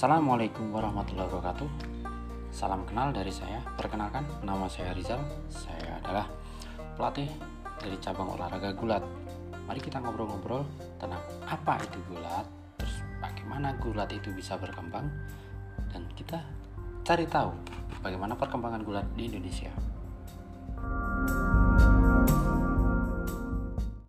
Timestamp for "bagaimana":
13.20-13.76, 18.00-18.32